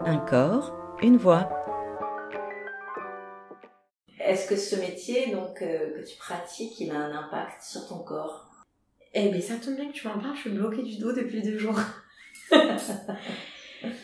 Un 0.00 0.18
corps, 0.18 0.74
une 1.02 1.16
voix. 1.16 1.48
Est-ce 4.20 4.48
que 4.48 4.56
ce 4.56 4.76
métier 4.76 5.32
donc 5.34 5.60
euh, 5.62 6.00
que 6.00 6.06
tu 6.06 6.16
pratiques, 6.16 6.80
il 6.80 6.90
a 6.90 6.96
un 6.98 7.12
impact 7.14 7.62
sur 7.62 7.86
ton 7.88 7.98
corps? 7.98 8.50
Eh 9.12 9.28
bien, 9.28 9.40
ça 9.40 9.54
tombe 9.56 9.76
bien 9.76 9.88
que 9.88 9.92
tu 9.92 10.08
m'en 10.08 10.18
parles, 10.18 10.34
je 10.34 10.40
suis 10.42 10.50
bloquée 10.50 10.82
du 10.82 10.98
dos 10.98 11.12
depuis 11.12 11.42
deux 11.42 11.58
jours. 11.58 11.78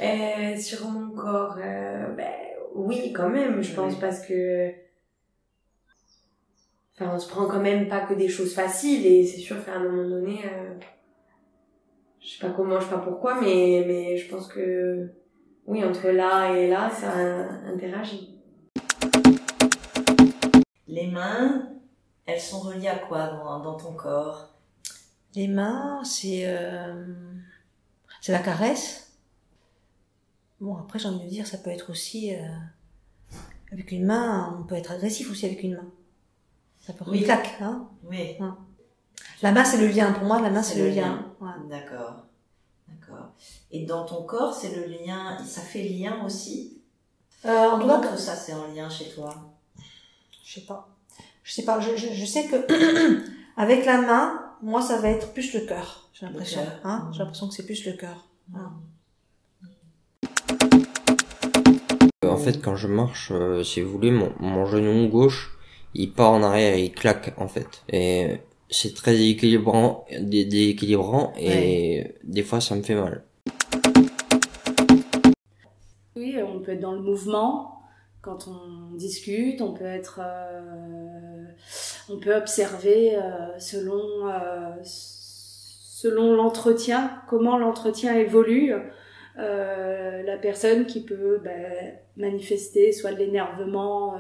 Euh, 0.03 0.59
sur 0.59 0.91
mon 0.91 1.11
corps, 1.17 1.57
euh, 1.57 2.09
ben, 2.09 2.31
oui, 2.75 3.15
quand 3.15 3.31
même, 3.31 3.63
je 3.63 3.73
pense, 3.75 3.95
Oui. 3.95 3.99
parce 3.99 4.21
que... 4.27 4.71
Enfin, 6.93 7.13
on 7.15 7.19
se 7.19 7.27
prend 7.27 7.47
quand 7.47 7.61
même 7.61 7.89
pas 7.89 8.01
que 8.01 8.13
des 8.13 8.29
choses 8.29 8.53
faciles, 8.55 9.07
et 9.07 9.25
c'est 9.25 9.39
sûr 9.41 9.65
qu'à 9.65 9.77
un 9.77 9.85
moment 9.85 10.07
donné... 10.07 10.43
euh, 10.45 10.75
je 12.21 12.29
sais 12.29 12.47
pas 12.47 12.53
comment, 12.53 12.79
je 12.79 12.85
sais 12.85 12.91
pas 12.91 12.99
pourquoi, 12.99 13.41
mais, 13.41 13.85
mais 13.87 14.19
je 14.19 14.29
pense 14.29 14.49
que... 14.49 15.09
Oui, 15.71 15.85
entre 15.85 16.09
là 16.09 16.53
et 16.53 16.67
là, 16.69 16.91
ça 16.91 17.13
interagit. 17.73 18.37
Les 20.89 21.07
mains, 21.07 21.69
elles 22.27 22.41
sont 22.41 22.59
reliées 22.59 22.89
à 22.89 22.99
quoi 22.99 23.29
dans, 23.29 23.61
dans 23.61 23.77
ton 23.77 23.93
corps? 23.93 24.49
Les 25.37 25.47
mains, 25.47 26.03
c'est 26.03 26.43
euh, 26.47 27.05
c'est 28.21 28.33
la 28.33 28.41
caresse. 28.41 29.13
Bon, 30.61 30.77
après, 30.77 30.99
j'ai 30.99 31.07
envie 31.07 31.25
de 31.27 31.31
dire, 31.31 31.47
ça 31.47 31.59
peut 31.59 31.71
être 31.71 31.91
aussi... 31.91 32.35
euh, 32.35 32.39
avec 33.71 33.93
une 33.93 34.07
main, 34.07 34.59
on 34.61 34.65
peut 34.65 34.75
être 34.75 34.91
agressif 34.91 35.31
aussi 35.31 35.47
avec 35.47 35.63
une 35.63 35.77
main. 35.77 35.87
Ça 36.81 36.93
peut 36.95 37.05
Oui. 37.07 37.19
une 37.19 37.25
claque, 37.27 37.59
hein. 37.61 37.87
Oui. 38.03 38.37
La 39.41 39.53
main, 39.53 39.65
c'est 39.65 39.79
le 39.79 39.87
lien. 39.87 40.11
Pour 40.13 40.25
moi, 40.25 40.43
la 40.43 40.51
main, 40.51 40.65
c'est 40.65 40.81
le 40.81 40.91
lien. 40.91 41.33
Ouais. 41.41 41.53
D'accord. 41.69 42.25
D'accord. 42.91 43.29
Et 43.71 43.85
dans 43.87 44.05
ton 44.05 44.23
corps, 44.23 44.55
c'est 44.55 44.75
le 44.75 44.85
lien, 44.87 45.39
ça 45.45 45.61
fait 45.61 45.83
lien 45.85 46.25
aussi 46.25 46.83
Euh, 47.47 47.69
en 47.71 47.79
tout 47.79 47.87
cas, 47.89 48.17
ça 48.17 48.35
c'est 48.37 48.53
en 48.53 48.67
lien 48.75 48.89
chez 48.91 49.09
toi 49.11 49.35
je 50.51 50.55
sais 50.59 50.67
pas. 50.67 50.89
Je 51.45 51.53
sais 51.53 51.63
pas. 51.65 51.79
Je, 51.79 51.95
je, 51.97 52.13
je 52.13 52.25
sais 52.25 52.47
que 52.49 52.57
avec 53.57 53.87
la 53.87 54.01
main, 54.01 54.43
moi, 54.63 54.83
ça 54.83 54.99
va 54.99 55.09
être 55.11 55.33
plus 55.33 55.55
le 55.55 55.61
cœur. 55.61 56.09
J'ai 56.13 56.27
l'impression. 56.27 56.61
Hein 56.83 57.05
Mhm. 57.07 57.13
J'ai 57.13 57.19
l'impression 57.21 57.49
que 57.49 57.55
c'est 57.55 57.67
plus 57.67 57.87
le 57.87 57.93
cœur. 57.93 58.27
Voilà. 58.51 58.71
En 62.27 62.37
fait, 62.37 62.61
quand 62.61 62.75
je 62.75 62.89
marche, 62.89 63.31
euh, 63.31 63.63
si 63.63 63.81
vous 63.81 63.93
voulez, 63.93 64.11
mon, 64.11 64.33
mon 64.41 64.67
genou 64.67 65.09
gauche, 65.09 65.57
il 65.95 66.13
part 66.13 66.33
en 66.33 66.43
arrière, 66.43 66.77
il 66.77 66.93
claque, 66.93 67.33
en 67.37 67.47
fait. 67.47 67.83
Et 67.89 68.41
c'est 68.71 68.95
très 68.95 69.13
déséquilibrant, 69.13 70.07
dé- 70.21 70.45
déséquilibrant, 70.45 71.33
et 71.39 72.15
des 72.25 72.43
fois, 72.43 72.61
ça 72.61 72.75
me 72.77 72.83
fait 72.83 72.95
mal. 72.95 73.25
Oui, 76.17 76.37
on 76.43 76.61
peut 76.61 76.73
être 76.73 76.81
dans 76.81 76.93
le 76.93 77.01
mouvement 77.01 77.81
quand 78.23 78.49
on 78.49 78.95
discute, 78.97 79.63
on 79.63 79.73
peut 79.73 79.87
être, 79.87 80.21
euh, 80.23 81.45
on 82.11 82.19
peut 82.19 82.35
observer 82.35 83.17
euh, 83.17 83.59
selon 83.59 84.29
euh, 84.29 84.71
selon 84.83 86.35
l'entretien, 86.35 87.23
comment 87.29 87.59
l'entretien 87.59 88.15
évolue. 88.17 88.75
La 89.37 90.37
personne 90.37 90.85
qui 90.85 91.03
peut 91.03 91.41
ben, 91.43 91.95
manifester 92.19 92.93
soit 92.93 93.13
de 93.13 93.19
l'énervement, 93.19 94.15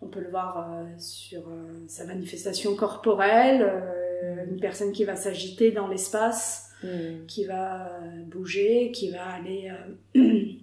on 0.00 0.06
peut 0.06 0.20
le 0.20 0.30
voir 0.30 0.70
euh, 0.70 0.84
sur 0.98 1.40
euh, 1.48 1.84
sa 1.88 2.04
manifestation 2.04 2.74
corporelle, 2.76 3.62
euh, 3.62 4.44
une 4.50 4.60
personne 4.60 4.92
qui 4.92 5.04
va 5.04 5.16
s'agiter 5.16 5.70
dans 5.72 5.88
l'espace, 5.88 6.62
qui 7.26 7.46
va 7.46 7.90
bouger, 8.26 8.92
qui 8.92 9.10
va 9.10 9.24
aller 9.24 9.72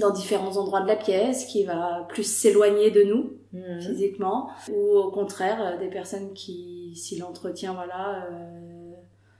dans 0.00 0.10
différents 0.12 0.56
endroits 0.58 0.82
de 0.82 0.86
la 0.86 0.94
pièce, 0.94 1.46
qui 1.46 1.64
va 1.64 2.06
plus 2.08 2.22
s'éloigner 2.22 2.92
de 2.92 3.02
nous 3.02 3.36
Mhm. 3.56 3.80
physiquement, 3.80 4.50
ou 4.70 4.96
au 4.96 5.10
contraire 5.10 5.78
des 5.78 5.88
personnes 5.88 6.32
qui, 6.34 6.94
si 6.96 7.18
l'entretien 7.18 7.72
voilà 7.72 8.26
euh, 8.26 8.92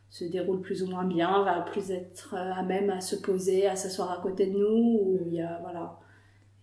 se 0.09 0.25
déroule 0.25 0.61
plus 0.61 0.83
ou 0.83 0.87
moins 0.87 1.05
bien, 1.05 1.43
va 1.43 1.61
plus 1.61 1.91
être 1.91 2.35
à 2.35 2.63
même 2.63 2.91
à 2.91 3.01
se 3.01 3.17
poser, 3.17 3.67
à 3.67 3.77
s'asseoir 3.77 4.11
à 4.11 4.23
côté 4.23 4.47
de 4.47 4.57
nous, 4.57 4.99
ou 5.03 5.19
il 5.27 5.35
y 5.35 5.43
a 5.43 5.59
voilà 5.61 5.99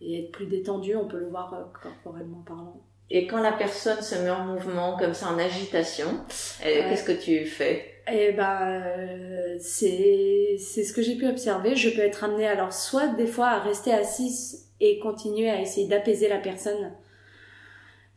et 0.05 0.25
être 0.25 0.31
plus 0.31 0.45
détendu, 0.47 0.95
on 0.95 1.07
peut 1.07 1.19
le 1.19 1.27
voir 1.29 1.53
euh, 1.53 1.63
corporellement 1.81 2.43
parlant. 2.45 2.81
Et 3.09 3.27
quand 3.27 3.41
la 3.41 3.51
personne 3.51 4.01
se 4.01 4.15
met 4.15 4.29
en 4.29 4.45
mouvement 4.45 4.97
comme 4.97 5.13
ça, 5.13 5.27
en 5.29 5.37
agitation, 5.39 6.07
euh, 6.07 6.65
Ouais. 6.65 6.85
qu'est-ce 6.89 7.03
que 7.03 7.11
tu 7.11 7.45
fais? 7.45 7.85
Et 8.11 8.31
ben, 8.33 8.81
euh, 8.81 9.55
c'est 9.59 10.55
c'est 10.59 10.83
ce 10.83 10.91
que 10.93 11.01
j'ai 11.01 11.15
pu 11.15 11.27
observer. 11.27 11.75
Je 11.75 11.89
peux 11.89 12.01
être 12.01 12.23
amenée 12.23 12.47
alors 12.47 12.73
soit 12.73 13.07
des 13.07 13.27
fois 13.27 13.47
à 13.47 13.59
rester 13.59 13.93
assise 13.93 14.69
et 14.81 14.99
continuer 14.99 15.49
à 15.49 15.61
essayer 15.61 15.87
d'apaiser 15.87 16.27
la 16.27 16.39
personne 16.39 16.91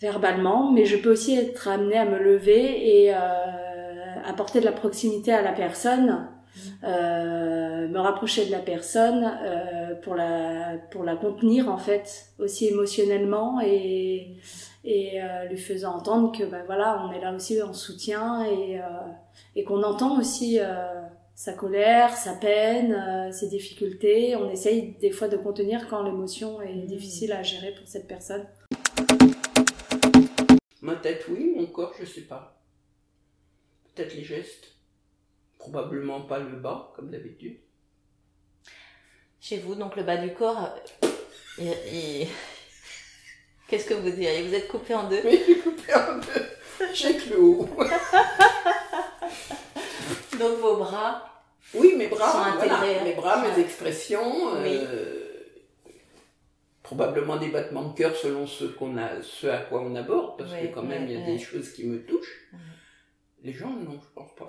verbalement, 0.00 0.72
mais 0.72 0.84
je 0.84 0.96
peux 0.96 1.10
aussi 1.12 1.36
être 1.38 1.68
amenée 1.68 1.96
à 1.98 2.04
me 2.04 2.18
lever 2.18 3.04
et 3.04 3.14
euh, 3.14 3.16
apporter 4.24 4.60
de 4.60 4.64
la 4.64 4.72
proximité 4.72 5.32
à 5.32 5.42
la 5.42 5.52
personne, 5.52 6.28
euh, 6.84 7.88
me 7.88 7.98
rapprocher 7.98 8.46
de 8.46 8.50
la 8.50 8.60
personne 8.60 9.24
euh, 9.24 9.94
pour 10.02 10.14
la 10.14 10.78
pour 10.90 11.04
la 11.04 11.16
contenir 11.16 11.68
en 11.68 11.78
fait 11.78 12.26
aussi 12.38 12.68
émotionnellement 12.68 13.60
et 13.60 14.36
et 14.84 15.22
euh, 15.22 15.44
lui 15.46 15.58
faisant 15.58 15.96
entendre 15.96 16.36
que 16.36 16.44
ben 16.44 16.62
voilà 16.66 17.04
on 17.06 17.12
est 17.12 17.20
là 17.20 17.34
aussi 17.34 17.60
en 17.62 17.72
soutien 17.72 18.44
et 18.44 18.80
euh, 18.80 18.84
et 19.54 19.64
qu'on 19.64 19.82
entend 19.82 20.18
aussi 20.18 20.58
euh, 20.60 21.02
sa 21.36 21.52
colère, 21.52 22.16
sa 22.16 22.32
peine, 22.32 22.92
euh, 22.92 23.30
ses 23.30 23.48
difficultés. 23.48 24.36
On 24.36 24.50
essaye 24.50 24.96
des 25.00 25.10
fois 25.10 25.28
de 25.28 25.36
contenir 25.36 25.86
quand 25.88 26.02
l'émotion 26.02 26.60
est 26.62 26.86
difficile 26.86 27.32
à 27.32 27.42
gérer 27.42 27.74
pour 27.74 27.86
cette 27.86 28.08
personne. 28.08 28.46
Ma 30.80 30.96
tête, 30.96 31.26
oui, 31.28 31.52
mon 31.56 31.66
corps, 31.66 31.92
je 31.98 32.06
sais 32.06 32.22
pas. 32.22 32.62
Peut-être 33.94 34.14
les 34.14 34.24
gestes. 34.24 34.75
Probablement 35.70 36.20
pas 36.22 36.38
le 36.38 36.56
bas, 36.56 36.92
comme 36.94 37.10
d'habitude. 37.10 37.58
Chez 39.40 39.58
vous, 39.58 39.74
donc 39.74 39.96
le 39.96 40.04
bas 40.04 40.16
du 40.16 40.32
corps, 40.32 40.72
euh, 41.58 42.24
qu'est-ce 43.68 43.86
que 43.88 43.94
vous 43.94 44.10
diriez 44.10 44.46
Vous 44.46 44.54
êtes 44.54 44.68
coupé 44.68 44.94
en 44.94 45.08
deux? 45.08 45.20
J'ai 45.22 45.58
coupé 45.58 45.92
un 45.92 46.20
peu. 46.20 46.40
J'ai 46.94 47.16
que 47.16 47.30
le 47.30 47.40
haut. 47.40 47.68
Donc 50.38 50.58
vos 50.60 50.76
bras, 50.76 51.42
Oui, 51.74 51.94
mes 51.96 52.06
bras, 52.08 52.30
Sont 52.30 52.38
voilà. 52.58 52.76
intégrés. 52.78 53.02
Mes 53.04 53.14
bras, 53.14 53.42
mes 53.42 53.58
expressions. 53.60 54.52
Oui. 54.62 54.68
euh, 54.72 55.22
probablement 56.82 57.36
des 57.38 57.48
battements 57.48 57.88
de 57.88 57.96
cœur 57.96 58.14
selon 58.14 58.46
ce, 58.46 58.64
qu'on 58.66 58.96
a, 58.98 59.20
ce 59.22 59.46
à 59.48 59.58
quoi 59.58 59.80
on 59.82 59.96
aborde, 59.96 60.38
parce 60.38 60.52
Oui, 60.52 60.68
que 60.68 60.74
quand 60.74 60.82
même, 60.84 61.06
il 61.08 61.18
y 61.18 61.22
a 61.22 61.26
des 61.26 61.38
choses 61.38 61.72
qui 61.72 61.86
me 61.86 62.04
touchent. 62.04 62.50
Les 63.42 63.52
jambes, 63.52 63.82
non, 63.82 63.98
je 64.00 64.08
pense 64.14 64.32
pas. 64.36 64.46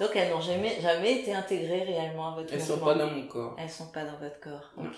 Donc 0.00 0.10
elles 0.14 0.30
n'ont 0.30 0.40
jamais, 0.40 0.80
jamais 0.80 1.20
été 1.20 1.34
intégrées 1.34 1.82
réellement 1.84 2.28
à 2.32 2.34
votre 2.36 2.52
Elles 2.54 2.60
sont 2.62 2.74
mouvement. 2.74 2.86
pas 2.86 2.94
dans 2.94 3.10
mon 3.10 3.26
corps. 3.26 3.56
Elles 3.58 3.70
sont 3.70 3.88
pas 3.88 4.04
dans 4.04 4.16
votre 4.18 4.40
corps. 4.40 4.70
Non. 4.76 4.84
Ok. 4.84 4.96